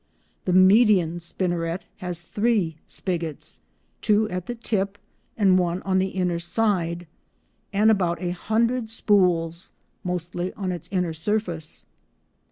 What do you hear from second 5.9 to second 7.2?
the inner side (fig. 12